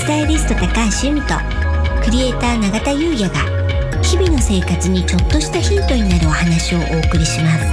[0.00, 0.66] スタイリスト高
[1.02, 1.34] 橋由美と
[2.02, 3.34] クリエイター永田優也が
[4.02, 7.66] 日々の生活にちょっとしたヒントになるお話をお送りします。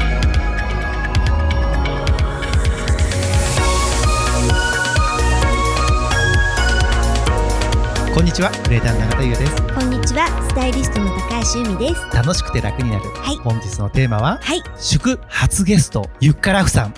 [8.13, 9.61] こんにちはクリエイターの永田優です。
[9.73, 12.01] こんにちはスタイリストの高橋由美です。
[12.13, 13.37] 楽しくて楽になる、はい。
[13.37, 14.61] 本日のテーマははい。
[14.77, 16.93] 祝初ゲストゆっからふさん。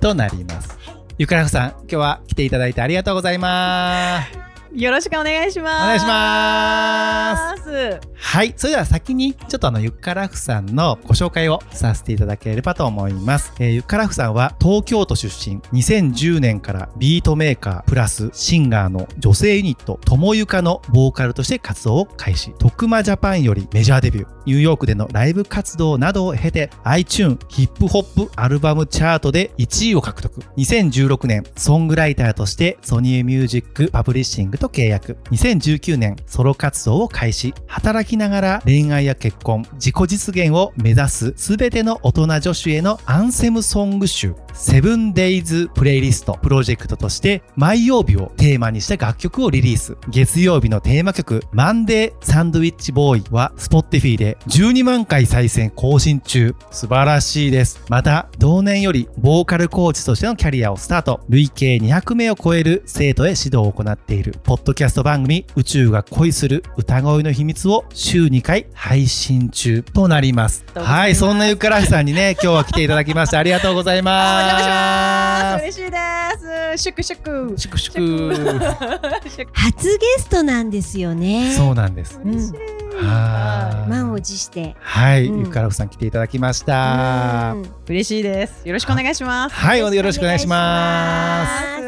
[0.00, 0.75] となります
[1.18, 4.38] ゆっからふさん今日は来ていただいてありがとうございます
[4.74, 5.82] よろしくお願いします。
[5.84, 8.52] お願いしますはい。
[8.56, 15.60] それでは先にちょっとあのゆっからふさんのご紹介をさせていただければと思います、えーゆっからふさんは東京都出身。
[15.72, 22.52] 2010年からビートメーカープラスシンガーの女性ユニットともゆかのボーカルとして活動を開始。
[22.58, 24.28] 徳間ジャパンよりメジャーデビュー。
[24.44, 30.40] ニューヨークでのライブ活動などを経て iTune ヒップホップアルバムチャートで1位を獲得。
[30.56, 35.16] 2016年ソングライターとしてソニーミュージックパブリッシングと契約。
[35.30, 37.54] 2019年ソロ活動を開始。
[37.68, 49.98] 働きながら恋愛や結婚自己実現を目指す全ての大人女子へのアンセムソング集セブンデイズプレイリストプロジェクトとして毎曜日をテーマにした楽曲をリリース。
[50.08, 56.54] 月曜日のテーマ曲マンデーサンドウィッチボーイは Spotify で12万回再生更新中。
[56.70, 57.82] 素晴らしいです。
[57.90, 61.20] また同年よりボーカルコーチとしてのキャリアをスタート。
[61.28, 64.34] 累計200名を超える生徒へ指導を行っている。
[64.42, 70.36] ポッドキャスト番組宇宙が恋する歌声の秘密を週2回配信中となります。
[70.36, 70.64] ます。
[70.78, 74.44] はいそんなゆからしさんにね 今日は来ていただきましてありがとうございます。
[74.44, 75.62] お邪魔します。
[75.62, 76.82] 嬉しいです。
[76.82, 77.54] シュクシュク。
[77.58, 79.50] シュクシュク。
[79.52, 81.52] 初ゲストなんですよね。
[81.56, 82.20] そうなんです。
[82.22, 82.52] うん嬉しい。
[83.02, 83.90] はい。
[83.90, 84.76] 満を持して。
[84.80, 85.40] はい、うん。
[85.40, 87.52] ゆからふさん来ていただきました。
[87.54, 87.66] うん。
[87.88, 88.62] 嬉しいです。
[88.64, 89.56] よろしくお願いします。
[89.56, 91.46] はいよろしくお願いしま
[91.80, 91.85] す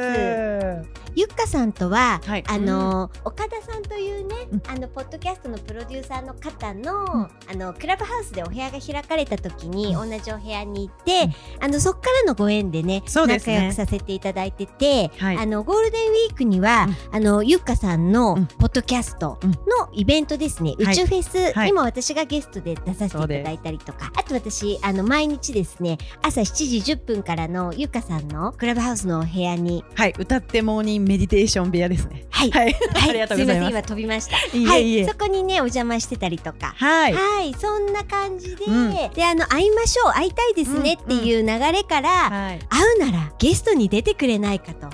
[1.19, 2.45] ゆっかさんとは、はい。
[2.47, 4.63] あの岡田さんというね、うん。
[4.69, 7.29] あのポッドキャストのプロデューサーの方の、うん。
[7.51, 11.29] あのクラブハウスでお部屋が開かれた時に、同じお部屋に行って、
[11.59, 13.55] あのそっからのご縁でねそうですね。
[13.55, 15.39] 仲良くさせていただいてて、はい。
[15.39, 18.47] あのゴールデンウィークには、あのゆっかさんのうん。
[18.47, 20.93] ポッドキャストのイベントですね、はい。
[20.93, 21.67] 宇宙フェスはい。
[21.67, 32.27] にも私がゲストで出させていただいたりとか、あと私あの毎日ですね朝7時10分からのゆっかさんのクラブハウスのお部屋にはい、歌ってモーニングメディテーション部屋ですね。
[32.29, 32.51] はい。
[32.51, 33.71] はい、はい、ありがとうございます。
[33.71, 34.57] すいません今飛びました。
[34.57, 35.07] いはい。
[35.07, 36.75] そこにねお邪魔してたりとか。
[36.77, 38.93] はい、はい、そんな感じで、うん。
[39.15, 44.89] であの会いましょう会いたいですねっていう流れから、はい、会うならゲストに出てくれないかと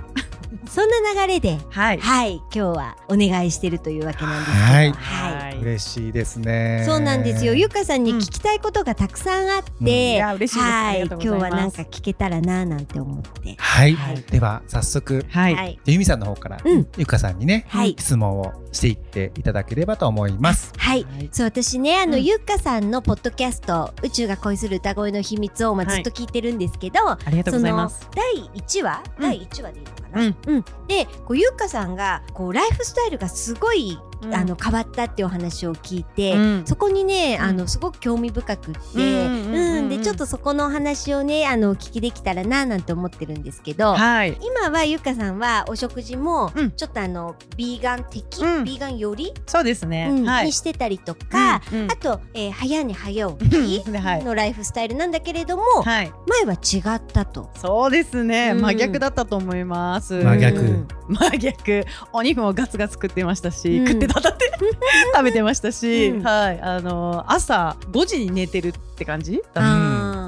[0.68, 4.64] そんな流れではい、はい今日はお願いしてるというわけなんですけど。
[4.64, 4.92] はい。
[4.92, 5.58] はい。
[5.58, 6.84] 嬉しいですね。
[6.86, 7.54] そうなんですよ。
[7.54, 9.88] ゆかさんに聞きたいことがたくさんあって、うん。
[9.88, 10.72] いや嬉しいです。
[10.72, 11.00] はい。
[11.02, 13.56] 今日はなんか聞けたらななんて思って。
[13.58, 14.22] はい、はい。
[14.22, 15.80] では早速はい、はい。
[15.86, 16.86] ゆみさんの方から、うん。
[16.96, 17.94] ゆかさんにね、はい。
[17.98, 20.72] 質問をしていっていただければと思います。
[20.76, 21.04] はい。
[21.04, 21.28] はい。
[21.32, 22.24] そう私ねあの、うん。
[22.24, 28.00] ゆっかさんのポッドキャスト「宇宙が恋する歌声の秘密を」まあ、はいずっと聞いてるんですけど、ありがとうございます。
[28.00, 29.22] その第1話、うん。
[29.22, 30.64] 第1話でいいのかな、うん、うん。
[30.88, 36.62] でこうゆっかさんがこうライフスタイルがすごい、うんあの変わったっていうお話を聞いて、うん。
[36.66, 37.46] そこにね、うん。
[37.46, 38.80] あのすごく興味深くって、
[39.26, 46.70] うんでちょっとそこのお話をねあのお聞きできたらななんて思ってるんですけど、はい、今はゆっかさんはお食事もうん。
[46.72, 48.64] ちょっとあのビーガン的、うん。
[48.64, 50.08] ビーガン寄り、そうですね。
[50.10, 50.24] うん。
[50.24, 50.46] はい。
[50.46, 50.52] に。
[50.52, 51.92] してたりとか、うんうん。
[51.92, 53.96] あと、えー早寝早起きうん。
[54.00, 54.24] はい。
[54.24, 56.12] のライフスタイルなんだけれども、はい、
[56.44, 57.50] 前は違ったと。
[57.60, 58.60] そうですね、うん。
[58.62, 60.22] 真逆だったと思います。
[60.22, 60.60] 真逆。
[60.60, 60.88] うん。
[61.08, 61.84] 真逆。
[62.12, 63.86] お肉もガツガツ食ってましたし、うん。
[63.86, 64.06] 食って
[65.14, 66.22] 食べてましたし、うん。
[66.22, 66.60] はい。
[66.60, 69.62] あの朝5時に寝てるって感じだ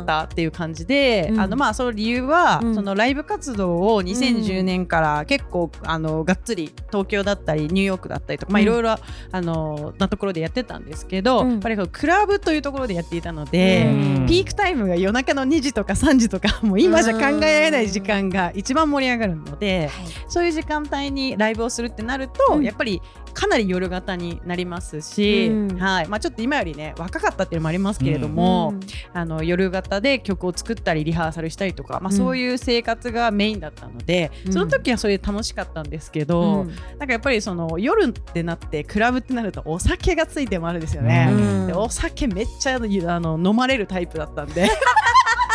[0.03, 0.23] った。
[0.25, 1.41] っていう感じで、うん。
[1.41, 2.75] あのまあその理由は、うん。
[2.75, 8.67] そのライブ活動を2010年から結構あのがっつり東京だったりニューヨークだったりとか、まあうん。
[8.67, 11.51] いろいろあのなところでやってたんですけど、うん。
[11.53, 13.87] やっぱりこうクラブというところでやっていたので。
[13.87, 14.27] うん。
[14.27, 20.07] ピークタイムが夜中の2時とか3時とか もう今じゃ考えられない時間が一番盛り上がるのではい。
[20.29, 22.65] そういう時間帯にライブをするってなると、うん。
[22.65, 23.01] やっぱり
[23.37, 25.79] かなり夜型になりますし、うん。
[25.79, 26.09] はい。
[26.09, 28.81] まあ、ちょっと今よりね若かったっていうのもありますけれども、うん。
[29.13, 32.17] あの夜型で曲を作ったりリハーサルしたりとか、まあ、うん。
[32.17, 34.53] そういう生活がメインだったので、うん。
[34.55, 36.69] その時はそれで楽しかったんですけど、うん。
[36.99, 41.29] なんかやっぱりその夜ってなってクラブってなるとお酒がついてもあるんですよね。
[41.31, 41.67] うん。
[41.67, 42.81] でお酒めっちゃあ
[43.21, 44.71] の飲まれるタイプだったんで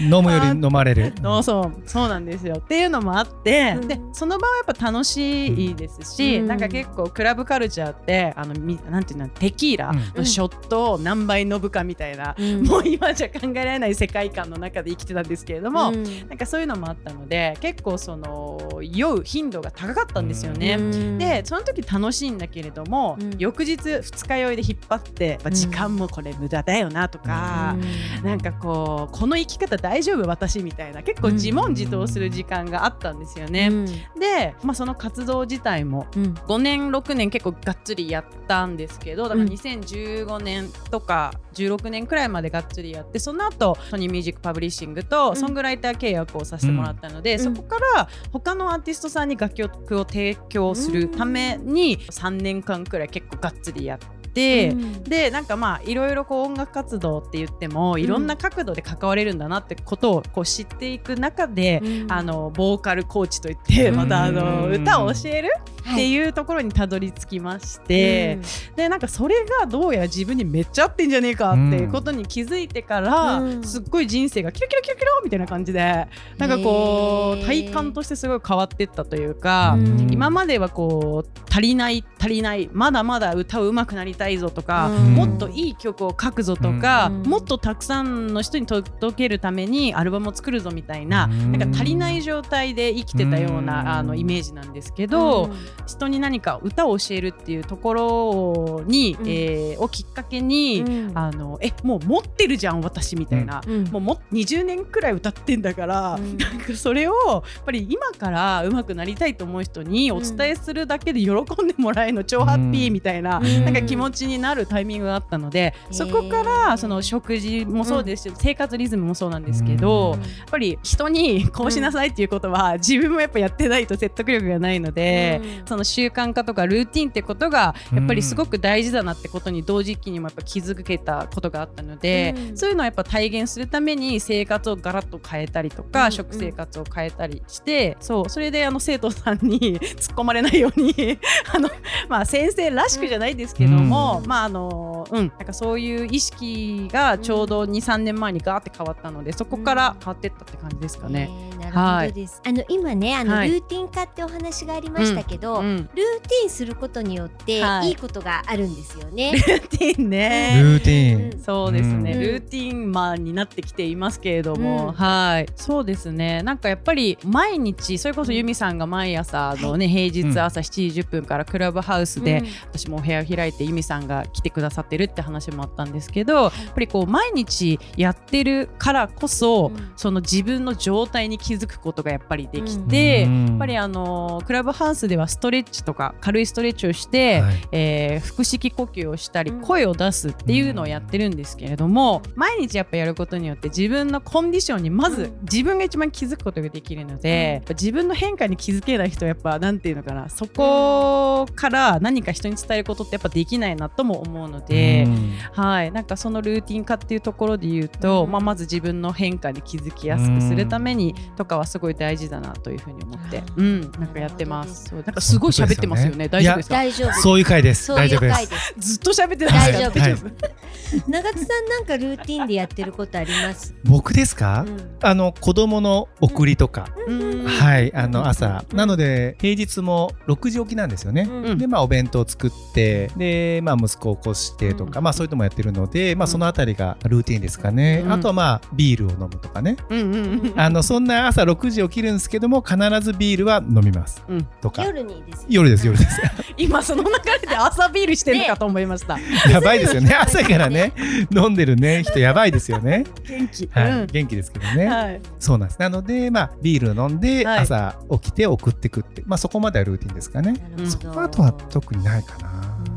[0.00, 1.12] 飲むより飲まれる。
[1.22, 2.56] そうそうそうなんですよ。
[2.56, 3.88] っていうのもあって、うん。
[3.88, 6.46] でその場はやっぱ楽しいですし、うん。
[6.46, 10.18] なんか結構クラブカルチャーってあのみなんていうのテキーラうん。
[10.18, 12.62] のショットを何倍飲むかみたいな、うん。
[12.62, 16.04] もう今じゃ考えられない世界観の中で生きてたんですけれども、うん。
[16.28, 20.76] なんかそういうのもあったので結構その酔う頻度が高かったんですよね。
[20.78, 21.18] うん。
[21.18, 23.34] でその時楽しいんだけれども、うん。
[23.38, 27.76] 翌日二日酔いで引っ張って、まあ時間もこれ無駄だよなとか、
[28.22, 33.68] なんかこうこの生き方大丈夫私みたいな結構自問自答する時間があったんですよね。
[33.70, 33.86] うん。
[34.18, 36.32] で、まあ、その活動自体もうん。
[36.32, 39.48] 5年6年結構がっつりやったんですけどだからうん。
[39.50, 45.36] 2015年とか16年くらいまでがっつりやってその後ソニーミュージックパブリッシングとん。
[45.36, 47.38] ソングライター契約をさせてもらったので、ん。
[47.38, 54.13] そこから他のアーティストさんに楽曲を提供するために3年間くらい結構がっつりやって。
[54.34, 55.02] うん。
[55.04, 62.12] でなんかまあいろいろこう音楽活動って言ってもいろんな角度で関われるんだなってことをこう知っていく中で、うん。
[62.12, 65.50] あのボーカルコーチといってまたあのうん歌を教える
[65.92, 68.38] ってういうところにたどり着きまして、
[68.74, 73.64] でなんかそれがどうやら自分にめっちゃ合ってんじゃねえかっていうことに気づいてから、うん。
[73.64, 76.08] すっごい人生がキラキラキラキラみたいな感じで
[76.38, 79.74] なんかこう体感としてすごい変わってったというか。
[79.76, 80.08] うん。
[80.10, 85.14] 今まではこう足りない足りないまだまだ歌う上手くなりたいぞとか、うん。
[85.14, 87.22] もっといい曲を書くぞとか、うん。
[87.22, 91.52] もっとたくさんの人に届けるためにアルバムを作るぞみたいな,、うん。
[91.52, 95.50] なんか足りない状態で生きてたような、うんあのイメージなんですけど、
[95.86, 99.28] 人に何か歌を教えるっていうところに、うん。
[99.28, 101.18] えーをきっかけに、うん。
[101.18, 103.60] あのえもう持ってるじゃん私みたいな。
[103.66, 103.84] うん。
[103.84, 106.38] もうも20年くらい歌ってんだから、うん。
[106.38, 111.34] なんかそれをやっぱり今から上手くなりたいと思う人にお伝えするだけで喜ん
[111.68, 113.64] でもらえるの超ハッピーみたいな,、うん。
[113.64, 120.20] なんか気持ちになるタイミングがあったので、うんそこからその食事もそうですし、生活リズムもそうなんですけど、うん。
[120.20, 132.56] やっぱり人にこうしなさいっていうことは、自分もやっぱやってないと説得力がないので、うんその習慣化とかルーティンってことがやっぱりすごく大事だなってことに同時期にもやっぱ気づけたことがあったので、うん。
[132.56, 141.18] そういうのをやっぱ体現するために生活をガラッと変えたりとか、うん食生活を変えたりしてそうそれであの生徒さんに 突っ込まれないように
[141.52, 141.68] あの、
[142.08, 144.28] まあ、先生らしくじゃないですけども、うん。
[144.28, 151.30] まああのうん、なんかそういう意識がちょうど23年前にガーって変わったのでそこから変わってったって感じですかね。
[151.30, 152.42] えーなるほどです。
[152.44, 153.50] あの今ねあの、はい。
[153.50, 157.88] ルーティン化ってお話がありましたけど、うん、ルーティンすることによって、はい。
[157.88, 159.32] い、いことがあるんですよね。
[159.32, 160.60] ルーティンね。
[160.62, 161.42] ルーティン。
[161.42, 162.20] そうですね、うん。
[162.20, 164.92] ルーティンマンになってきていますけれども、うん。
[164.92, 165.46] はい。
[165.56, 166.42] そうですね。
[166.42, 172.46] なんかやっぱり毎日それこそユミさんが毎朝のね、平日朝7時10分からクラブハウスで、うん。
[172.72, 179.92] 私もお部屋を開いてユミさんが来てくださってるって話もあったんですけどやっぱりこう毎日やってるからこそ、うん。
[179.96, 183.46] その自分の状態に気づくことがやっぱりできて、うん。
[183.48, 187.68] やっぱりあのクラブハウスではストレッチとか軽いストレッチをして、はい。
[187.72, 189.60] えー腹式呼吸をしたりうん。
[189.60, 195.38] 声を出すっていうのをやってるんですけれども、毎日やっぱやることによって自分のコンディションにまずうん。
[195.42, 205.04] 自分が一番気づくことができるので、やっぱ自分の変化に気づけない人はやっぱなんていうのかなそこから何か人に伝えることってやっぱできないなとも思うので。
[205.06, 205.34] うん。
[205.52, 213.64] はい、なんかそのルーティン化っていうところで言うと、うんまあ、まず自分の変化に気づきやすくするためにとかはすごい大事だなというふうに思って、うん。
[213.64, 214.88] うん、なんかやってます。
[214.88, 215.02] そう。
[215.04, 216.28] なんかすごい喋ってますよね。
[216.28, 216.74] 大丈夫ですか？
[216.74, 217.12] 大丈夫。
[217.20, 217.94] そういう回です。
[217.94, 218.74] 大丈夫です。
[218.78, 220.00] ずっと喋ってないですか？
[220.00, 220.64] 大丈夫
[221.08, 223.74] 長津さんなんかルーティンでやってることあります？
[223.84, 231.22] 僕ですか、うんあの子供の送りとか、うんはい、あの朝、うんなので平日も6時起きなんですよね。
[231.22, 238.02] うんでまあお弁当を作ってでまあ息子を起こしてとか、まあそういうのもやってるので、まあそのあたりがルーティンですかね。
[238.04, 239.76] うんあとはまあビールを飲むとかね。
[239.90, 244.44] うんうんうんあのそんな朝6時起きるんですけども必ずビールは飲みますうん。
[244.60, 244.84] とか。
[244.84, 245.46] 夜にですよ。
[245.48, 246.20] 夜です夜です。
[246.56, 249.18] 今その流れで朝ビールしてるのかと思いました。
[249.50, 250.14] やばいですよね。
[250.14, 250.92] 朝からね
[251.34, 253.04] 飲んでるね人やばいですよね。
[253.26, 253.68] 元気。
[253.72, 254.86] はい、うん元気ですけどね。
[254.86, 255.20] はい。
[255.38, 255.80] そうなんです。
[255.80, 260.54] なので、まあ、ビールを飲んで、はい朝起きて送ってくって、まあ、そこまではルーティンですかね。
[260.84, 262.93] その後は特にないかな。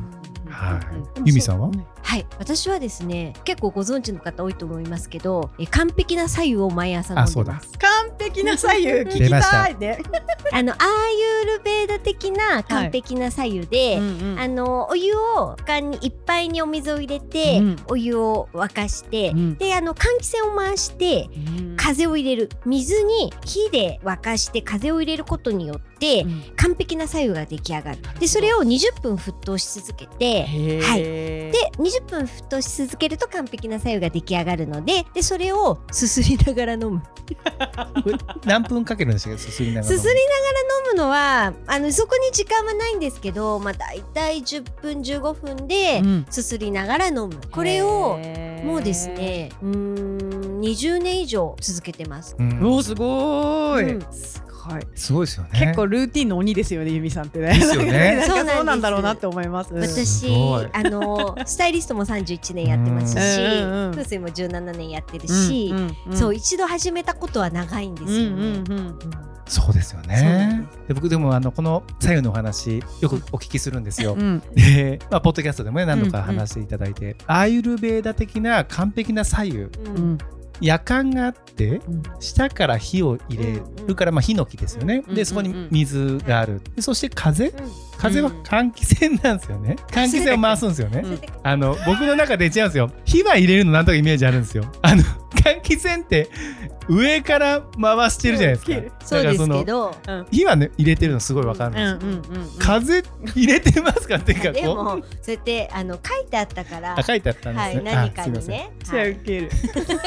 [0.58, 0.80] は
[1.16, 1.20] い。
[1.20, 1.28] うん。
[1.28, 1.70] ユミさんは？
[2.02, 7.54] はい、私はですね、結構ご存知の方多いと思いますけど、え完璧な左右を毎朝飲んあ、そうだ。
[7.54, 7.78] でます。。
[7.78, 8.90] 完璧な左右？
[8.90, 10.00] 聞きたたいね。
[10.54, 14.40] あのアーユールベーダ的な完璧な左右で、うんうん。
[14.40, 17.76] あのお湯を缶にいっぱいにお水を入れて、うん。
[17.90, 19.58] お湯を沸かして、うん。
[19.58, 21.76] であの換気扇を回してうん。
[21.76, 22.50] 加風を入れる。
[22.66, 26.44] 水に火で沸かして風を入れることによって、うん。
[26.56, 27.98] 完璧な左右が出来上がる。
[28.20, 30.46] でそれを20分沸騰し続けて
[30.82, 31.04] はい。
[31.04, 37.01] でで20分沸騰し続けると完璧な左右が出来上がるのででそれをすすりながら飲む。
[38.46, 39.38] 何分かけるんですか？
[39.38, 46.25] すすりながらすすりながら飲むのはあのそこに時間はないんですけど、まあ、大体10分15分でうん。
[46.30, 47.38] すすりながら飲む。
[47.51, 48.20] これを
[48.63, 52.36] もうですねうーん20年以上続けてます。
[52.39, 52.48] うん。
[52.63, 54.01] おーすごーい、うん。
[54.13, 54.57] すごい
[54.95, 55.50] すごいですよね。
[55.53, 57.57] 結構ルーティンの鬼ですよねユミさんってね。
[57.57, 58.15] ですよね。
[58.15, 59.74] なんかそうなんですそうなんだろうなって思います。
[59.74, 60.27] 私
[60.74, 63.47] あのスタイリストも31年やってますしうん。
[63.47, 66.17] うんうん風水も17年やってるし、んんん。
[66.17, 68.36] そう一度始めたことは長いんですよね。
[68.36, 69.00] うんうんうん
[69.47, 70.67] そうですよね。
[70.88, 74.43] で僕でもあのこの左右のお話よくお聞きするんですよ、うん。
[74.53, 79.57] で、まあ、ポッドキャストでもね何度か話していただいて、アーユルベーダ的な完璧な左右。
[79.59, 80.17] うんうん
[80.62, 82.04] 夜間があってうん。
[82.20, 83.96] 下から火を入れる。
[83.96, 86.62] から、まあ、ヒノキですよね、うんでそこに水がある。
[86.76, 87.46] でそして風？
[87.46, 87.52] うん。
[87.98, 89.76] 風は換気扇なんですよね。
[89.88, 91.20] 換気扇を回すんですよね、うん。
[91.44, 92.92] あの僕の中で違うんですよ。
[93.06, 94.66] 火は入れるのなんとかイメージあるんですよ。
[94.82, 95.04] あの
[95.36, 96.29] 換気扇って
[96.88, 99.05] 上から回してるじゃないですか。
[99.05, 99.96] そうですけど。
[100.31, 103.03] 火はね入れてるのすごいわかるんですよ、うんうんうん風
[103.36, 104.53] 入れてますかっていうかこう。
[104.53, 104.84] でも
[105.22, 108.41] そうやってあの書いてあったからあ書いてあったんですね、はい何かにね。
[108.48, 109.50] めっちゃウケる。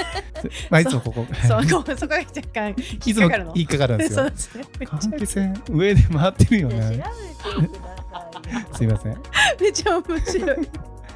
[0.70, 1.26] まあいつもここ。
[1.46, 2.74] そうごめんそこが若干
[3.04, 4.18] 引っかかるんですよ。
[4.20, 4.64] そうですね。
[4.78, 6.80] めっちゃ換気扇上で回ってるよね。
[6.80, 9.22] てください すいません。
[9.60, 10.68] めっちゃ面白い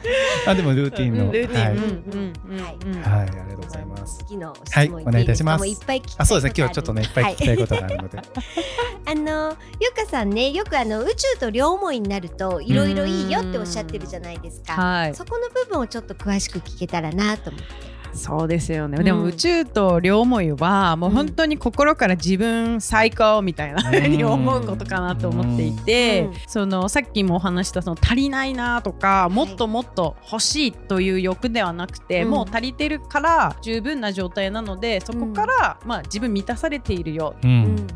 [0.46, 2.58] あでもルーティンの、うんルーティン。
[2.58, 4.18] はい、はいありがとうございます。
[4.18, 5.58] 次の質はい問お願いいたします。
[5.58, 8.18] もういっぱい聞きたいあそうですね今日ちょっとねいっぱい聞きたいことがあるので、
[9.06, 14.75] あのゆかさんねよくあの宇宙と両思いになるといろいろいいよっておっしゃってるじゃないですか。
[14.75, 15.14] はい。
[15.14, 17.93] そこの部分をちょっと詳しく聞けたらなと思って。
[18.14, 19.04] そうですよね、うん。
[19.04, 26.35] でも宇宙と両思いはもう本当に心から自分最高みたいなふうに思うことかなと思っていて、うん。
[26.47, 32.30] そのさっきもお話したその足りないなとかもっともっと欲しいという欲ではなくて、うん。
[32.30, 37.35] もう足りてるから十分な状態なのでそこから、まあ、自分満たされているよ。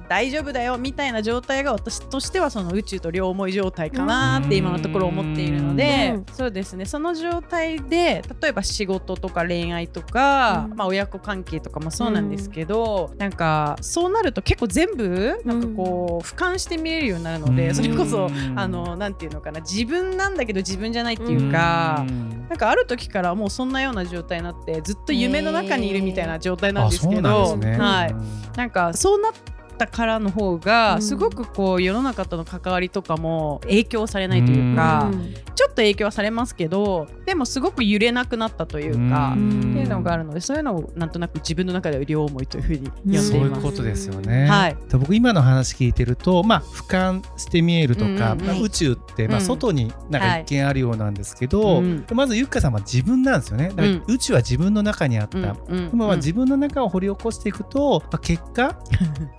[0.08, 6.26] 大丈夫だよみたいな状態が私としてはその宇宙と両思い状態かなって今のところ思っているので、うん。
[6.32, 6.84] そうですね。
[6.84, 10.76] その状態で例えば仕事とか恋愛とか、うん。
[10.76, 17.74] まあ、親子関係とかもそうなんですけど、なんかそうなると結構全部なんかこう俯瞰して見れるようになるので、うん。
[17.74, 22.04] それこそうんあのなんていうのかな自分なんだけど自分じゃないっていうか。
[22.48, 27.84] なんかある時からもうそんなような状態になってずっと夢の中にいるみたいな状態なんですけど、あそうなんですね。
[27.84, 28.14] はい、
[28.56, 29.32] なんかそうなっ
[29.78, 31.02] たからの方がうん。
[31.02, 35.34] すごくこう世の中との関わりとかも影響されないというか、うん。
[35.54, 39.58] ちょっと影響はされますけどでもすごく揺れなくなったというか、うん。
[39.58, 43.30] っていうのがあるのでそういうのをなんとなく自分の中では両思いというふうに呼んでいます。
[43.30, 44.46] そういうことですよね。
[44.46, 44.76] はい。
[44.88, 49.44] で僕今の話聞いてると、まあ、俯瞰して見えるとか、まあはい宇宙って、まあ、うん。
[49.44, 52.04] 外になんか一見あるようなんですけど、うん。
[52.12, 53.68] まずゆっかさんは自分なんですよね。
[53.68, 54.04] だからうん。
[54.08, 55.38] 宇宙は自分の中にあった。
[55.38, 55.56] うん。
[55.68, 55.90] うん。
[55.90, 58.76] でもまあ自分の中を掘り起こしていくと、まあ、結果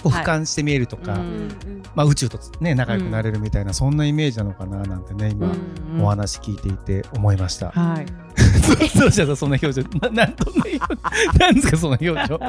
[0.04, 1.20] を俯 瞰して見えるとか、
[1.96, 6.04] まあ、宇宙と、ね、仲良くなれるみたいな、そんなイメージなのかななんてね今、うん。
[6.04, 7.72] お話聞いていて思いました。
[7.72, 8.29] はい
[9.00, 9.90] どうしたらそんな表情。
[10.02, 10.80] ななんとね
[11.40, 12.40] なんですかその表情？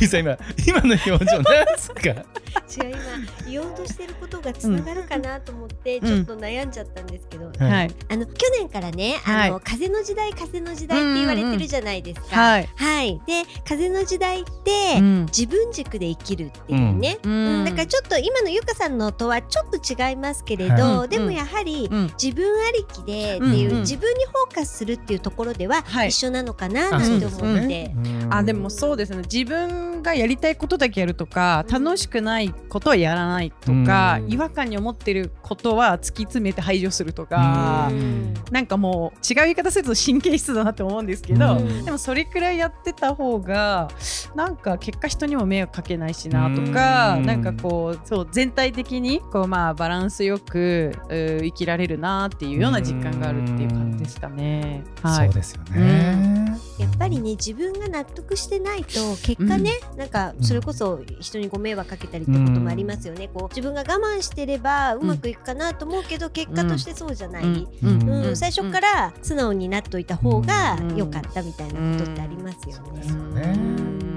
[0.00, 1.42] ゆいさん今今の表情なんで
[1.78, 2.00] すか？
[2.70, 6.06] 違う今言おうとしてることがつながるかなと思ってうん。
[6.06, 7.90] ちょっと悩んじゃったんですけど、はいはい。
[8.08, 9.62] あの去年からねあの、はい。
[9.64, 12.36] 風の時代風の時代って言われてるじゃないですか。
[12.36, 15.26] はいはい、で風の時代って、うん。
[15.26, 17.62] 自分軸で生きるっていうね、ううん。
[17.62, 22.12] んだからちょっと今のゆかさんのとはちょっと違いますけれど、はでもやはり、うん。
[22.20, 23.80] 自分ありきでっていう、うんうん。
[23.80, 26.08] 自分にフォーカスするっていうところでははい。
[26.08, 27.66] 一緒なのかななんてあそうです思って。
[27.66, 28.34] ねうん。
[28.34, 29.22] あでもそうですね。
[29.30, 34.32] 自分がやりたいことだけやるとか楽しくないことはやらないとか、うん。
[34.32, 38.34] 違和感に思ってることは突き詰めて排除するとか、うん。
[38.50, 41.84] なんかもう違う言い方すると神経質だなって思うんですけど、うん。
[41.84, 43.88] でもそれくらいやってた方が
[44.34, 47.26] なんか結果人にも迷惑かけないしなとか、うん。
[47.26, 54.84] なんかこうそう全体的にこうまあバランスよく生きられるなっていうような実感があるっていう感じですかね。
[55.02, 67.68] はいそうですよね、やっぱりね自分が納得してないと結果ね、なんかそれこそ人にご迷惑かけたりってこともありますよね、こう自分が我慢してればうまくいくかなと思うけど、結果としてそうじゃない、うん。
[67.82, 68.26] うん。
[68.26, 68.36] うん。
[68.36, 73.02] 最初から素直になっといた方がうん良かったみたいなことってありますよね。
[73.08, 74.00] うん。
[74.04, 74.09] ね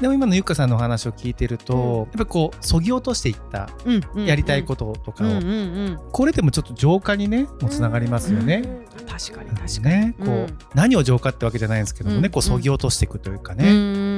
[0.00, 1.98] でも今のゆっかさんのお話を聞いてると、うん。
[1.98, 3.68] やっぱりこうそぎ落としていった
[4.16, 5.30] やりたいこととかを、
[6.12, 8.62] これでもちょっと浄化にねもつながりますよね。
[8.98, 9.06] うん。
[9.06, 10.06] 確かに確かに。
[10.06, 10.58] ね、こううん。
[10.74, 14.09] 何を浄化ってわけじゃないんですけどもね、うんこうそぎ落としていくというかうね、ん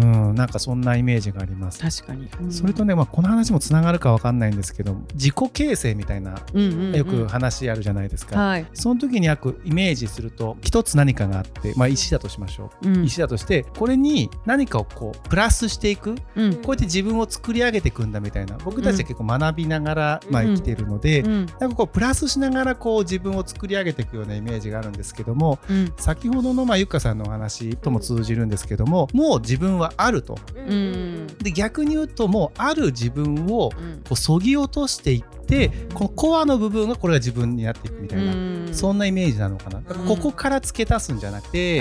[0.00, 1.80] うん、なんかそんなイメージがあります。
[1.80, 6.96] 確かに、それとね、まあ、この話もつながるかわかんないんですけど自己形成みたいなうんうんうん。
[6.96, 13.04] よく話あるじゃないですか、はい、その時によくイメージすると一つ何かがあって、まあ、石だとしましょう、うん。
[13.04, 16.16] 石だとしてこれに何かをこうプラスしていく。
[16.36, 16.54] うん。
[16.56, 18.56] こうやって自分を作り上げていくんだみたいな。
[18.64, 21.46] 僕たちは結構学びながら、まあ、生きているので、うん。
[21.58, 25.92] なんかこうプラスしながらこう自分を作り上げていくようなイメージがあるんですけどもうん。
[25.96, 30.38] 先ほどのまあゆっかさんのお話とも通じるんですけどももう自分はあると。
[30.54, 30.72] うん。
[30.72, 33.98] うんで逆に言うともうある自分をうん。
[33.98, 38.68] こうそぎ落としていってこのコアの部分がこれが自分になっていくみたいな、うん。
[38.72, 39.80] そんなイメージなのかな。
[39.80, 41.80] ここから付け足すんじゃなくて、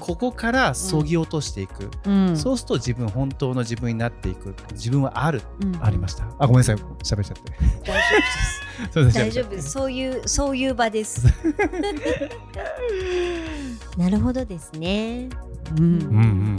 [0.00, 2.36] ここからそぎ落としていく、うん。
[2.36, 4.54] そうすると自分本当の自分になっていく。
[4.72, 5.78] 自分はある、うん。
[5.82, 6.24] ありました。
[6.38, 6.76] あごめんなさい。
[6.76, 7.52] 喋っちゃって。
[8.92, 9.18] 大丈夫です。
[9.18, 9.70] 大丈夫です。
[9.70, 11.26] そういうそういう場です。
[13.96, 15.28] なるほどですね。
[15.76, 15.84] うん。
[15.84, 15.90] うん。
[15.90, 16.58] うん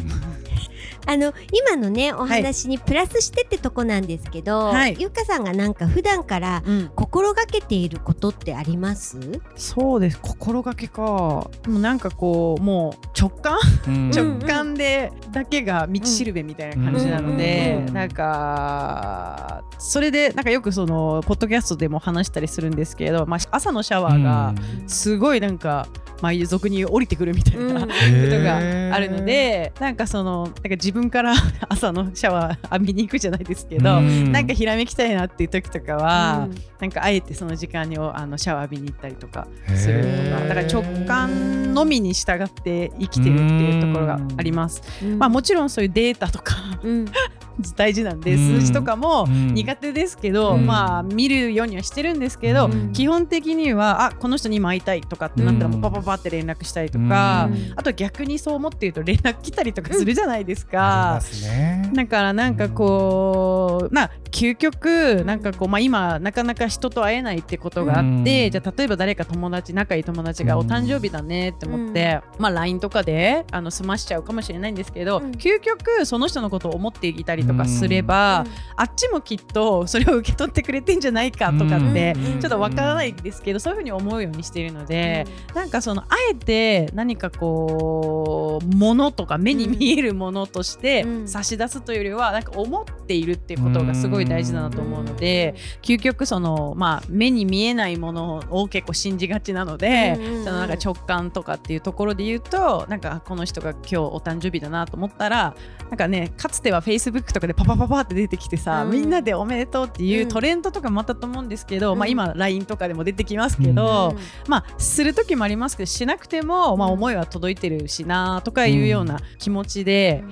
[1.11, 4.95] あの今のねお話にプラスしてってとこなんですけど、はい。
[4.99, 6.91] ゆっかさんがなんか普段からうん。
[6.95, 9.17] 心がけていることってあります？
[9.55, 10.19] そうです。
[10.21, 11.49] 心がけか。
[11.63, 14.11] でもなんかこうもう直感、うん。
[14.11, 24.53] 直感でだけが道しるべみたいな感じなので、うんなんかそれでなんかよくそのポッドキャストでも話したりするんですけど、まあ、朝のシャワーが
[24.85, 25.87] すごいなんか、
[26.21, 27.81] まあ、俗に降りてくるみたいな、うん。
[27.81, 28.57] ことが
[28.95, 31.33] あるのでなんかそのなんか自分から
[31.69, 34.31] 朝のシャワー浴びに行くじゃないですけど、うん。
[34.31, 36.55] なんかひらめきたいなっていう時とかは、うん。
[36.79, 44.81] なんかあえてその時間にあのシャワー浴びに行ったりとかするとかだから直感のみに従って生きてるっていうところがあります。
[45.17, 47.05] まあもちろんそういうデータとかうん
[47.75, 48.59] 大事なんでうん。
[48.59, 49.53] 数字とかもうん。
[49.53, 50.65] 苦手ですけど、うん。
[50.65, 52.93] まあ見るようにはしてるんですけど、うん。
[52.93, 55.71] 基本的にはあこの人に今会いたいとかってなったらうん。
[55.73, 57.73] もうパパパって連絡したりとか、うん。
[57.75, 61.13] あと逆にそう思っていると連絡来たりとかするじゃないですか。
[61.15, 61.21] ま。
[61.21, 61.91] すね。
[61.93, 68.51] だからなんかこう、まあ究極なんかこう、まあ、今なかなか人と会えないってことがあって、うん。
[68.51, 70.65] じゃあ例えば誰か友達仲いい友達がうん。
[70.65, 75.31] お誕生日だねって思って、まあ LINE とかであの済ましちゃうかもしれないんですけど、うん。
[75.31, 78.45] 究極その人のことを思っていたりとかすれば、
[78.75, 82.39] あっちもきっとそれを受け取ってくれてんじゃないかとかって、うん。
[82.39, 91.27] ちょっとわからないですけどそういうふうに思うようにしているので、なんかそのあえて何かこうものとか目に見えるものとしてうん。
[91.27, 100.43] 差し出すというよりはなんか思っているっていうことがすごい大事だなと思うので究極そのまあ目に見えないものを結構信じがちなのでうんうんうん。
[100.45, 105.55] そのなんか直感とかっていうところで言うとなんかこの人が今日お誕生日だなと思ったら
[105.89, 108.91] なんかねかつては Facebook とかでパパパパって出てきてさ、うん。
[108.91, 111.99] みんなでおめでとうっていうトレンドとかもあったと思うんですけど、うん。
[111.99, 114.15] まあ今 LINE とかでも出てきますけど、
[114.47, 116.99] まあする時もありますけどしなくても、まあ、うん。
[116.99, 120.23] 思いは届いてるしなとかいうような気持ちで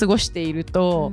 [0.00, 1.12] 過ごしていると、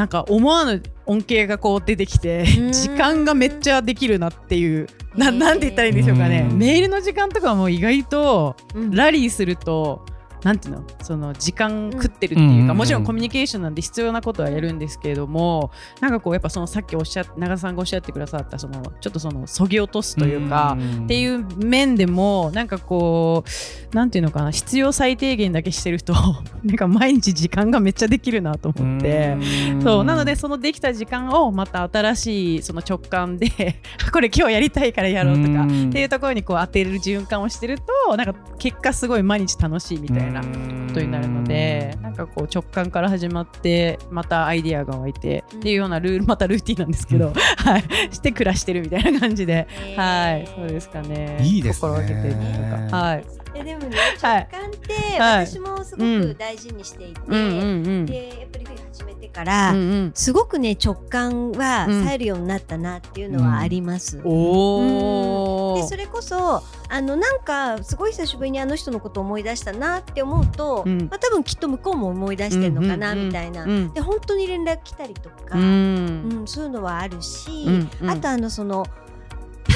[0.00, 2.72] なんか思わぬ恩恵がこう出てきて、うん。
[2.72, 4.86] 時間がめっちゃできるなっていう。
[5.14, 6.58] ななんて言ったらいいんでしょうかね、うん。
[6.58, 8.90] メールの時間とかも意外とうん。
[8.92, 10.06] ラリーすると
[10.42, 10.84] なんていうの？
[11.02, 23.44] その時間食ってるっていうか、うんもちろんコミュニケーションなんで必要なことはやるんですけれどもなんかこうやっぱそのさっきおっしゃっ長田さんがおっしゃってくださったそのちょっとそのそぎ落とすというか、っていう面でもなんかこ
[23.92, 26.14] うなんていうのかな必要最低限だけしてると
[26.64, 29.36] なんか毎日時間がめっちゃできるなと思って。
[29.82, 33.48] そうなのでそのできた時間をまた新しいその直感で
[34.12, 35.88] これ今日やりたいからやろうとかうん。
[35.90, 47.84] っていうところにこう当てる循環をしてるとなんか結果すごい毎日楽しいみたいなことになるのでなんかこう直感から始まってまたアイディアが湧いてっていうようなルールまたルーティンなんですけど、はい。
[48.12, 50.32] して暮らしてるみたいな感じで、へー。
[50.32, 50.46] はい。
[50.46, 51.38] そうですかね。
[51.42, 51.92] いいですね。
[51.92, 52.96] 心がけてるとか。
[52.96, 53.24] はい。
[53.52, 55.46] えでもねはい直感ってはい。
[55.46, 58.06] 私もすごく大事にしていて、うんうんうん。
[58.06, 58.69] でやっぱり冬
[59.00, 60.12] 始めてから、うんうん。
[60.14, 62.04] すごくね直感はうん。
[62.04, 64.20] 冴えるようになったなっていうのはあります。
[64.24, 65.76] おー。
[65.76, 71.08] でそれこそあのなんかすごい久しぶりにあの人のことを思い出したなって思うと、うん。
[71.10, 73.26] まあ、多分きっと向こうも思い出してるのかなうんうんうん。
[73.28, 73.92] みたいな、うん。
[73.92, 78.10] で本当に連絡来たりとか、ううんんそういうのはあるし、うんうん。
[78.10, 78.86] あとあのその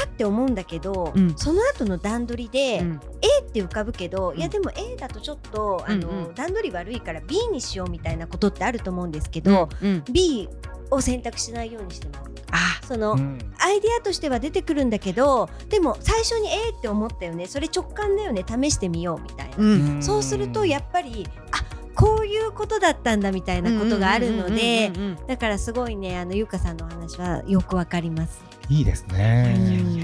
[0.05, 1.35] パッて思うんだけど、うん。
[1.35, 2.99] その後の段取りで、うん。
[3.21, 4.37] A って浮かぶけど、ん。
[4.37, 6.33] いやでも A だとちょっとあの、うんうん。
[6.35, 10.47] 段取り悪いから B にしようみたいなことってあると思うんですけど、うん、B
[10.91, 12.29] を選択しないようにしてます。
[12.51, 12.85] あ。
[12.85, 13.17] その、
[13.59, 17.47] アイデアとしては出てくるんだけどでも最初に A って思ったよね。
[17.47, 18.45] それ直感だよね。
[18.47, 19.65] 試してみようみたいな、う
[19.97, 20.03] ん。
[20.03, 21.63] そうするとやっぱりあ
[21.95, 25.27] こういうことだったんだみたいなことがあるのでうんうんうんうん。
[25.27, 28.43] だからすごいねあのゆうかさんのお話はよくわかります。
[28.69, 29.55] いいですね。
[29.57, 29.95] うん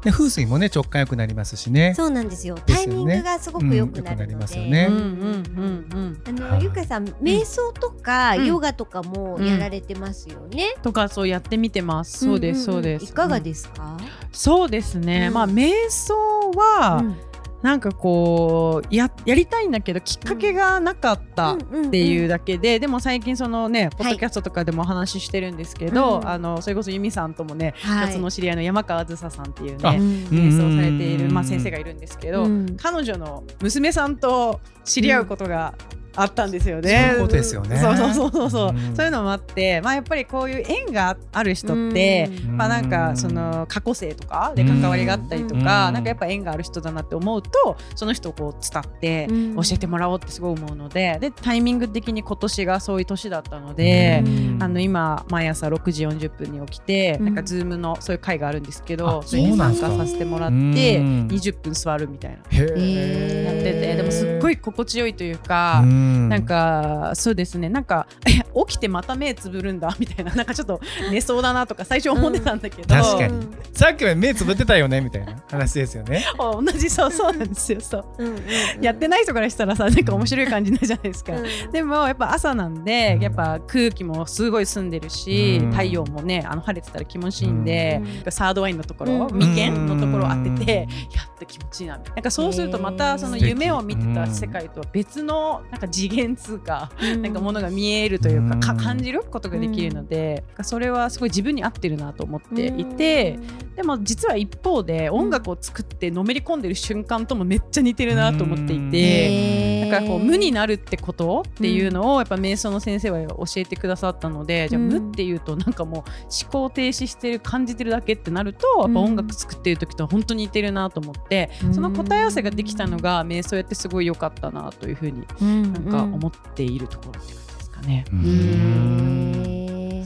[0.00, 2.54] で風水もね直感良くなりますしねそうなんですよ。
[2.66, 4.70] ですよねタイミングがすごく良くなるのうん良くなりますよで。
[4.70, 10.76] ねうんうんうんうんあのゆかさん瞑想とかうんヨガとかもやられてますよね。
[10.84, 12.24] とかそうやってみてます。
[12.26, 13.06] そうです、そうです。
[13.06, 13.96] いかがすですか？
[14.30, 15.26] そうですね。
[15.28, 16.14] うんまあ瞑想
[16.52, 17.16] は、うん
[17.62, 21.54] なんかこうややりたいんだけどきっかけがなかった。
[21.54, 28.18] っていうだけで、でも最近そのねポッドキャストとかでもお話ししてるんですけど、うんあのそれこそ由美さんともね、はい。
[28.18, 31.32] の知り合いの山川あずささんっていうあねうん瞑想されている、うん。
[31.32, 32.76] まあ、先生がいるんですけど、うん。
[32.76, 35.74] 彼女の娘さんと知り合うことが
[36.20, 36.90] あったんですよね。
[36.90, 37.78] そういうことですよね。
[37.78, 38.96] そうそうそうそうそう、うん。
[38.96, 42.56] そういうのもあって、まあ、やっぱりこういう縁がある人って、うん。
[42.56, 45.94] まあなんかその過去生とかで関わりがあったりとか、うん。
[45.94, 49.56] なんかやっぱ縁がある人だなって思うとその人をこう伝ってうん。
[49.56, 54.58] 教えてもらおうってすごい思うのででタイミング的に今年がそういう年だったので、うん。
[54.60, 57.24] あの今毎朝6時40分に起きて、うん。
[57.26, 59.88] なんかズームのそういう会があるんですけどあそれにそうなんですか？
[59.88, 61.28] 参加させてもらってうん。
[61.28, 62.36] 20分座るみたいな。
[62.38, 65.84] やっててでもすっごい心地よいというか。
[66.28, 67.68] ななんかそうですね。
[67.68, 70.34] なんか え起きてまた目つぶるんだみたいな。
[70.34, 73.46] なんかちょっと寝そうだなとか最初思ってたんだけど、確かに。
[73.72, 76.24] さっきまで目つぶってたよねみたいな話ですよね。
[76.38, 76.88] 同じ。
[76.88, 77.80] そうそうなんですよ。
[77.80, 78.04] そう。
[78.18, 78.84] うんうんうん。
[78.84, 81.72] やってない人からしたらさなんか面白い感じになるじゃないですか、うん。
[81.72, 83.22] でもやっぱ朝なんでうん。
[83.22, 85.70] やっぱ空気もすごい澄んでるし、うん。
[85.72, 88.32] 太陽もねあの晴れてたら気持ちいいんで、うん。
[88.32, 89.38] サードワインのところ、うん。
[89.38, 92.16] 眉間のところを当てて、やっと気持ちいいなみたいな。
[92.16, 98.78] なんかそうするとまたその夢を見てた世界とは別のなんか次元通か、なんかものが見えるというか,、かうん。
[98.78, 103.38] 感じることができるので、なんかそれはすごい自分に合ってるなと思っていて、
[103.76, 109.78] でも実は一方で音楽を作ってのめり込んでる瞬間ともめっちゃ似てるなと思っていて。
[109.88, 116.02] だからこう無になるってことっていうのをやっぱ瞑想の先生は教えてくださったので、じゃあうん無っていうとなんかもう
[116.42, 128.04] 思考停止してる感じてるだけってなるとやっぱ音楽作ってる時と本当に似てるなと思って、その答え合わせができたのが瞑想やってすごい良かったなというふうにななんか思っているところって感じですかね。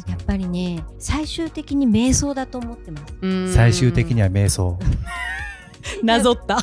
[0.09, 4.79] やっぱりね最終的に瞑想だと思ってます最終的には瞑想。
[6.03, 6.59] なぞった。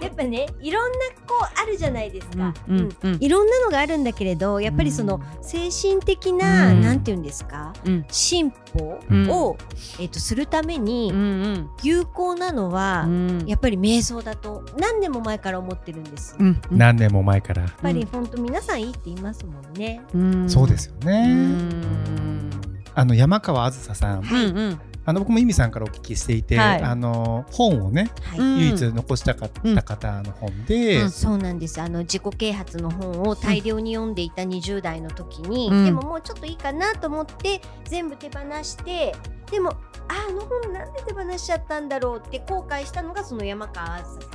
[0.00, 3.18] やっぱねいろんなこうあるじゃないですか、うんうんうん。
[3.20, 6.80] いろんなのがあるんだけれどやっぱりその精神的な、うん。
[6.80, 7.72] なんていうんですか？
[7.84, 8.04] うん。
[8.10, 9.30] 進歩うん。
[9.30, 9.56] を、
[9.98, 13.44] えっとするためにうん有効なのは、うん。
[13.46, 16.36] やっぱり瞑想だと何年も前から思ってるんです、
[16.70, 17.66] 何年も前から。
[17.82, 20.48] ぱり本当皆さんいいって言いますもんね、うん。
[20.50, 21.34] そうですようね。
[21.34, 22.50] ん。
[22.94, 26.82] あの山川あずささん、うんうんあの僕もイミさんからお聞きしていて、はい。
[26.82, 31.10] あの本をね、はい、うん唯一残したかった方の本で、うん。
[31.10, 31.80] そうなんです。
[31.80, 35.84] あの自己啓発の本を大量に読んでいた20代の時に、うん。
[35.86, 39.16] でももうちょっといいかなと思って全部手放して
[39.50, 44.28] でもああの本なんで手放しちゃったんだろうって後悔したのがその山川あずさ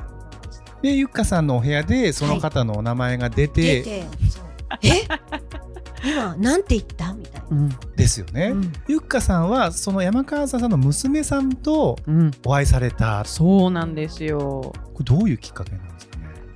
[0.49, 4.43] さんでゆっかさんのお部屋でその方のお名前が出て、出てそう。
[4.81, 5.07] え？
[6.03, 7.13] 今なんて言った？
[7.13, 7.47] みたいな。
[7.51, 8.47] うんですよね。
[8.47, 13.23] うんゆっかさんはその山川さんの娘さんとうんお会いされた。
[13.25, 14.73] そうなんですよ。
[14.93, 15.92] これどういうきっかけなん。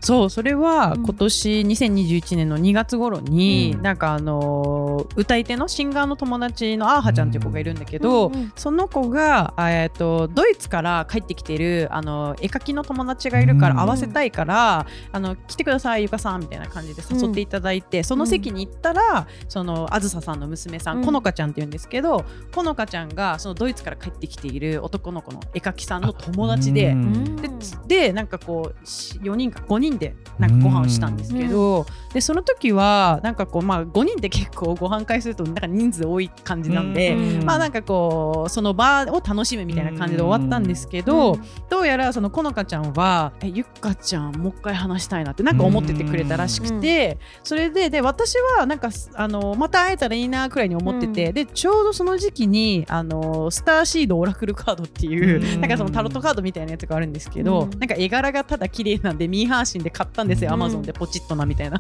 [0.08, 1.04] そうそれはうん。
[1.04, 3.82] 今年2021年の2月頃に、うん。
[3.82, 21.06] なんかあのー歌い手のシンガーの友達のアーハちゃんっていう子がいるんだけど、うんうんその子が、えー、とドイツから帰ってきてるあの絵描きの友達がいるかうんら会わせたいから、あの来てくださいゆかさんみたいな感じで誘っていただいて、その席に行ったらそのあずささんの娘さん、うん。
[21.06, 26.92] このかちゃんっていうんですけどこのかちゃんがそのドイツから帰ってきている男の子の絵描きさんの友達で。
[26.92, 27.04] うん。
[27.04, 27.50] うんで
[27.88, 55.62] でなんかこうし4人か5人でなんかご飯をしたんですけど、でその時はなんかこうまあ5人で結構ご飯会するとなんか人数多い感じなんで、うんまあなんかこうその場を楽しむみたいな感じで終わったんですけど、うんどうやらそのこのかちゃんはえゆっかちゃんもう一回話したいなってなんか思っててくれたらしくて、それでで私はなんかあのまた会えたらいいなくらいに思ってて、うでちょうどその時期にあのスターシードオラクルカードっていう、うん。
[55.62, 57.80] なんかそのタロットカードみたいなやつがあるんですけど、うん。
[57.80, 60.54] なんか絵柄がただ綺麗なんでミーハーシンで買ったんですよ、うん。
[60.56, 61.80] アマゾンでポチッとなみたいな。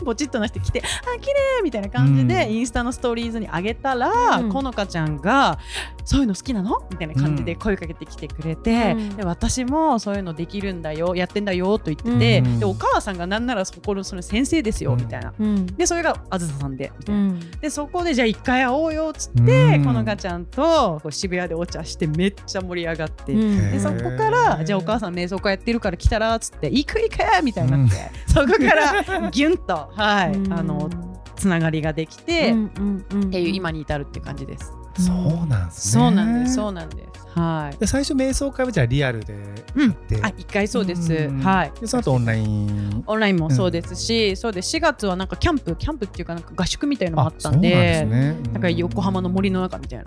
[0.00, 2.52] うんポチッとなして来て「あ綺麗みたいな感じでうん。
[2.52, 4.48] インスタのストーリーズに上げたら、うん。
[4.48, 5.58] このかちゃんが
[6.04, 9.16] 「そういうの好きなの?」みたいな感じで声かけてきてくれて、うん。
[9.16, 12.58] で私もそういうのできるんだよやってんだよと言ってて、うん。
[12.58, 14.98] でお母さんがなんならそこのその先生ですよ、うん。
[14.98, 15.32] みたいな。
[15.38, 15.66] うん。
[15.66, 17.20] でそれがあずささんでみたいな。
[17.20, 17.50] うん。
[17.60, 19.84] でそこでじゃあ一回会おうよっつって、うん。
[19.84, 23.34] このかちゃんとこう渋谷でお茶してめっちゃ盛り上がって。
[23.34, 30.52] でそこからじゃあお母さん瞑想会やってるから来たらっつって行く行くみたいになって、そこからギュンとはい、うん。
[30.52, 30.90] あの
[31.36, 34.72] つながりができて、うんうんうんっていう今に至るっていう感じです。
[34.98, 36.02] そうなんですね。
[36.02, 36.54] そうなんです。
[36.54, 37.38] そうなんです。
[37.38, 37.76] はい。
[37.78, 39.34] で最初瞑想会はじゃあリアルで
[39.74, 39.96] うん。
[40.08, 41.14] であ一回そうです。
[41.14, 41.40] うん。
[41.40, 41.72] はい。
[41.80, 43.04] でその後オンライン。
[43.06, 48.52] オンラインもそうですし、そうで4月はなんかキャンプキャンプっていうかなんか合宿みたいなのもあったんでそうなんですね。
[48.52, 48.62] なん。
[48.62, 50.04] か横浜の森の中みたいな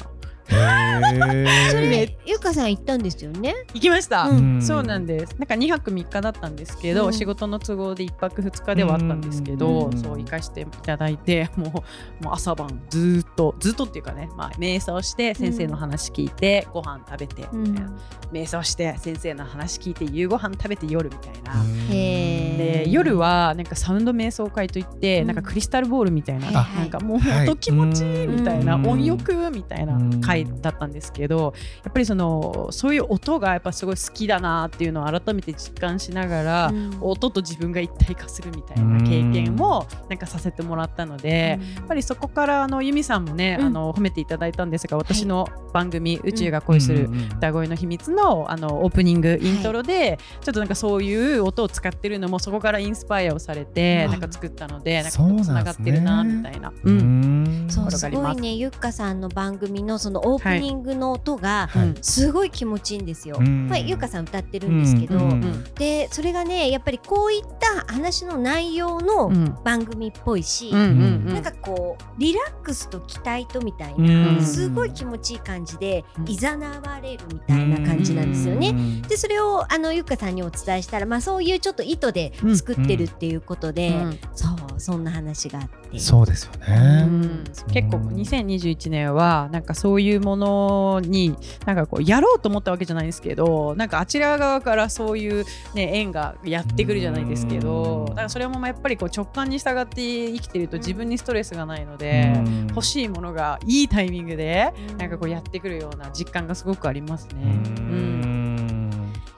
[1.71, 3.53] それゆかさん行ったんですよね？
[3.73, 4.61] 行きました、うん。
[4.61, 5.35] そうなんです。
[5.37, 7.13] なんか2泊3日だったんですけど、うん。
[7.13, 9.97] 仕事の都合で1泊2日ではあったんですけど、うん。
[9.97, 11.83] そう行かしていただいて も
[12.21, 17.91] うもう朝晩ずーっとずっとっていうかね、まあ、瞑想して先生の話聞いて、ご飯食べてみたいな、
[18.31, 21.63] 瞑想して先生の話聞いて夕ご飯食べて夜みたいな。
[21.89, 25.27] へで夜はなんかサウンド瞑想会といって、うん。
[25.27, 27.49] なんかクリスタルボールみたいな、あなんかもうはい。
[27.49, 28.87] 音気持ちいいみたいな、うん。
[28.87, 29.97] 音欲みたいな
[30.45, 31.53] 回だったんですけど
[31.83, 36.97] やっぱりそのそういう音がやっぱすごい好きだなっていうのを改めて実感しながら、うん。
[37.01, 41.59] 音と自分が一体化するみたいな経験をなんかさせてもらったので。
[41.75, 54.11] やっぱりそこからあのユミさんもね、うんあの褒めていただいたんですが私の番組「宇宙が恋する歌声の秘密の」あのオープニングイントロで、ちょっとなんかそういう音を使ってるのもそこからインスパイアをされて、うん。
[54.11, 55.53] なんか作ったのでなんかそうなんですね。
[55.53, 56.69] つながってるなみたいな。
[56.69, 57.65] ううん。
[57.65, 61.93] んそうすごいねゆっかさんの番組のそのオープニングの音がはい。
[62.01, 63.37] すごい気持ちいいんですよ。
[63.39, 63.67] うん。
[63.67, 69.55] まあ、ゆっかさん歌ってるんですけど、うんうんでそれがねやっぱりこういった話の内容のうん。
[69.63, 70.87] 番組っぽいし、うんうんう
[71.31, 71.33] ん。
[71.33, 74.37] なんかこうリラックスと期待とみたいうん。
[74.37, 76.29] なすごい気持ちいい感じでうん。
[76.29, 78.73] いざなわれるみたいな感じなんですよね。
[79.07, 85.99] でそれをあのゆっかさんにお伝えしたら、まあ、そういうちょっと意図で作ってるっていうことで、うんそうそんな話があって。
[85.99, 87.03] そうですようね。
[87.03, 87.43] ん。
[87.71, 102.67] 結構2021年はなんかそういうものになんかこうやろうと思ったわけじゃないんですけどなんかあちら側からそういう、ね、縁がやってくるじゃないですけどだからそれもやっぱりこう直感に従って生きてると自分にストレスがないのでうん。
[102.73, 104.97] 欲しいものがいいタイミングでうん。
[104.97, 107.43] なんかこうやってくるような実感がすごくありますね。
[107.43, 108.32] ううんん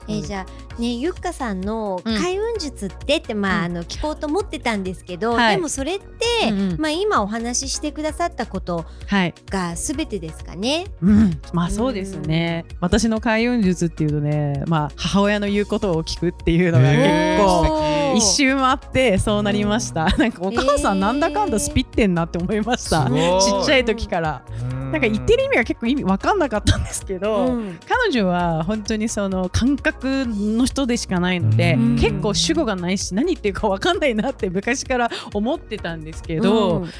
[0.08, 2.18] えーじゃあねゆっかさんのうん。
[2.18, 5.56] 開運術ってって、まああの聞こうと思ってたんですけど、はい。
[5.56, 6.80] でもそれって、うんうん。
[6.80, 9.34] まあ今お話ししてくださったことはい。
[9.50, 10.86] がすべてですかね？
[11.02, 23.42] うん、まあそうですね、私の開運術っていうとね、まあ、母親の言うことを聞くっていうのが結構一周回ってそうなりました、なんかお母さんなんだかんだスピってんなって思いました、すごい。
[23.42, 24.42] ちっちゃい時から。
[24.86, 27.78] なんか言ってる意味が結構意味分かんなかったんですけど、うん。
[27.88, 31.96] 彼女は本当にその感覚の人でしかないので、うん。
[31.96, 36.90] 結構主語がないし何言ってるか分かんないなって昔から思ってたんですけど、うん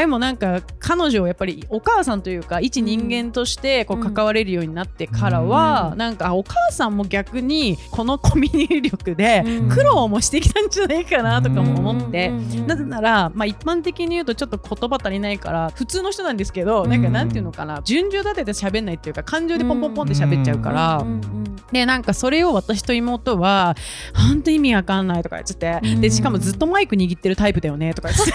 [0.00, 5.98] でもなんか彼女はやっぱりお母さんというか一人間としてこううん関われるようになってからは、うん。
[5.98, 9.68] なんかあお母さんも逆にこのコミュニ力でうん。
[9.68, 12.30] 苦労もしてきたんじゃないかなとかも思って。
[12.66, 16.90] なぜなら、まあ、一般的に言うとちょっと言葉足りないから普通の人なんですけど、うん。
[16.90, 21.04] なんかなんていうのかな順序立てて喋んないっていうか感情でポンポンポンって喋っちゃうから、
[21.72, 23.74] でなんかそれを私と妹は
[24.14, 26.00] 本当意味わかんないとか言ってて、うん。
[26.00, 28.32] でしかもずっとマイク握ってるタイプだよねとか言って。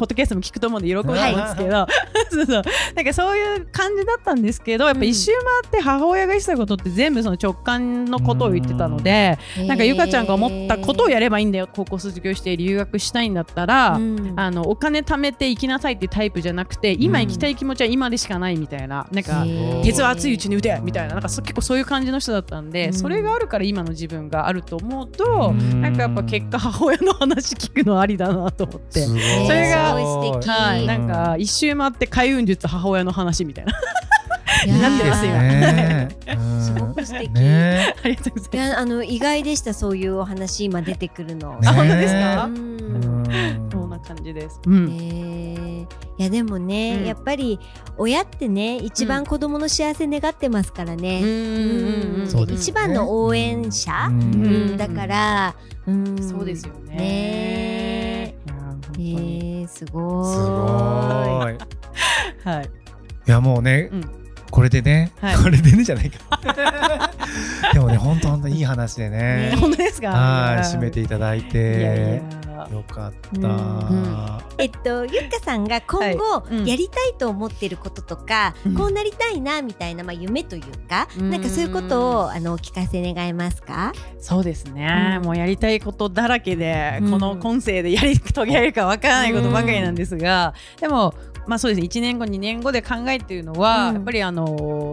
[0.00, 1.86] ポッドキャストも聞くと思うんで喜ぶと思うんですけど、
[2.32, 2.62] そうそう。
[2.96, 9.66] なんかそういう感じだったんですけどやっぱ一周回って母親がしたことって全部その直感のことを言ってたので、うん。
[9.66, 14.32] なんかゆかちゃんが思ったことをやればいいんだよ高校卒業して留学したいんだったら、うん。
[14.36, 19.44] あのお金貯めて行きなさいっていうタイプじゃなくて今行きたい気持ちは今でしかないみたいななんか
[19.84, 22.92] 鉄は熱いうちに打てみたいななんかそ結構そういう感じの人だったんで、うん。
[22.94, 25.82] それがあるから今の自分があると思うと、うん。
[25.82, 29.00] なんかやっぱ結果母親の話聞くのありだなと思って。
[29.00, 29.14] そ
[29.52, 30.48] れがすごい素敵。
[30.48, 31.08] はい、うんなん。
[31.08, 33.72] か一周回って開運術母親の話みたいな。
[34.66, 34.80] いやー。
[34.80, 35.32] なってますよ。
[35.32, 36.08] ね
[36.60, 37.30] すごく素敵。
[37.32, 38.56] ねありがとうございます。
[38.56, 41.58] いやあの意外でしたそういうお話今出てくるの。
[41.58, 42.50] ねあ本当ですか？
[43.70, 44.60] そんな感じです。
[44.66, 44.90] うん。
[44.90, 44.96] え。
[44.96, 45.86] ー
[46.18, 47.06] いやでもね、うん。
[47.06, 47.58] やっぱり
[47.96, 51.28] 親ってね一番子供の幸せ願ってますからね、うん。
[51.28, 51.30] う
[52.18, 54.20] んうんそうです一番の応援者、ううん。
[54.20, 54.76] うん。
[54.76, 55.54] だから、
[55.86, 57.99] うん、そうですよね。
[58.94, 61.58] えにー、すごいごい。
[62.44, 62.70] はい。
[63.26, 64.19] いやもうね、うん
[64.50, 65.36] これでね、はい。
[65.36, 66.40] これでねじゃないか。
[67.72, 69.50] でもね、本当本当いい話でね。
[69.50, 69.56] ね。
[69.60, 70.08] 本当ですか？
[70.08, 72.22] はい、締めていただいいやいて。
[72.36, 72.40] や。
[72.70, 73.48] よかった。
[73.48, 76.56] んえっとゆっかさんが今後はい。
[76.56, 76.66] うん。
[76.66, 78.74] やりたいと思ってることとか、うん。
[78.74, 81.30] こうなりたいなみたいな、まあ、夢というか、うん。
[81.30, 85.24] なんかそういうことをあのお聞かせ願えますか、そうですね、うん。
[85.24, 87.10] もうやりたいことだらけで、うん。
[87.12, 91.14] この今世でやり遂げられるかわからないことばかりなんですが、でも
[91.46, 91.86] まあそうですね。
[91.88, 93.94] 1年後2年後で考えているのは、うん。
[93.94, 94.39] やっぱりあの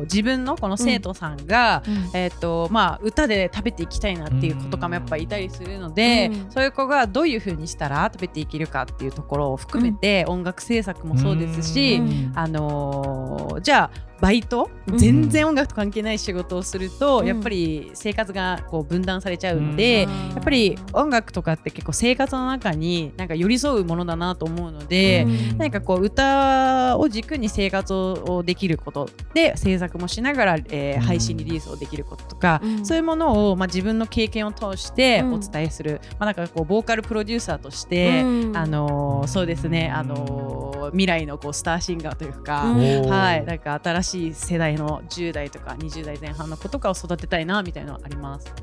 [0.04, 1.84] 自分のこの生徒さんが、
[2.14, 6.52] えーとまあ、歌で食べていきたいなっていう子とかもやっぱいたりするので、うん。
[6.52, 12.32] そういう子がどういうふうにしたら食べていけるかっていうところを含めて、音楽制作もそうですし、うん。
[12.36, 14.98] あのーじゃあバイト、うん。
[14.98, 17.26] 全然音楽と関係ない仕事をすると、うん。
[17.28, 20.30] やっぱり生活がこう分断されちゃうので、うん。
[20.30, 25.58] やっぱり音楽とかって結構生活の中になんか寄り添うものだなと思うので、うん。
[25.58, 31.02] 何かこう歌を軸に生活をできることで制作もしながら、えーうん。
[31.02, 32.86] 配信リリースをできることとか、うん。
[32.86, 35.34] そういうものを、まあ、自分の経験を通してうん。
[35.36, 38.58] お伝えする、まあ、なんかこうボーカルプロデューサーとして、うん。
[38.58, 48.54] あのーそうですね、あのー未来のこうスターシンガーというか、はい、なんか新しい世代の10代とか20代前半の子とかを育てたいなみたいなのはあります。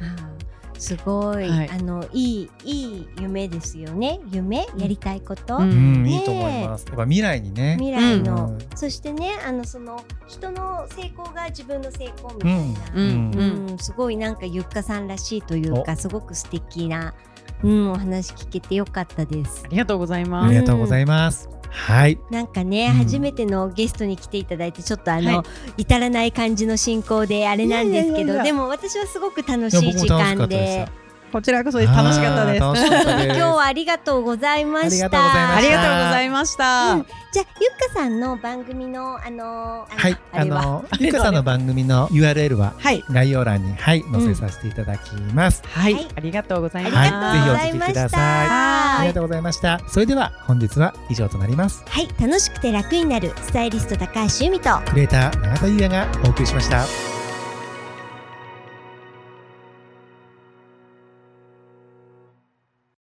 [0.77, 1.71] すごい、はい。
[1.71, 4.21] あのいいいい夢ですよね。
[4.33, 4.67] 夢？
[4.77, 5.63] やりたいこと、うん。
[5.63, 6.15] うん、ねえ。
[6.15, 6.87] いいと思います。
[6.89, 7.77] やっぱ未来にね。
[7.79, 8.59] 未来の、うん。
[8.75, 13.31] そしてねあのその人の成功が自分の成功みたいな、うん。
[13.31, 13.71] うん。
[13.71, 13.79] うん。
[13.79, 17.15] すごいなんかゆっかさんらしいというかすごく素敵な、
[17.63, 19.63] うん、お話聞けてよかったです。
[19.67, 19.69] あ。
[19.69, 20.49] りがとうございます。
[20.49, 21.54] ありがとうございます。
[21.75, 22.19] はい。
[22.31, 25.45] なんかね、うん初めてのゲストに来ていただいてちょっとあの、は
[25.77, 30.89] 至らない感じの進行であれなんですけどいやいやいやでも私はすごく楽しい時間で。
[31.35, 32.63] こちらこそです楽しかったです。
[33.27, 35.57] 今日はありがとうございました。
[35.57, 36.95] ありがとうございました
[37.33, 43.03] じゃあゆっかさんの番組のあのーあのはい、あの、ゆかさんの番組の URL ははい。
[43.11, 45.65] 概要欄に、はい、載せさせていただきます。
[45.75, 47.11] はい、はいありがとうございあます。
[47.11, 47.59] りがとうございました。
[47.59, 49.81] はいぜひお聞きくださいありがとうございました。
[49.89, 51.83] それでは、本日は以上となります。
[51.89, 57.24] はい、楽しくて楽になるスタイリスト高橋由美とクリエイター永田優也がお送りしました。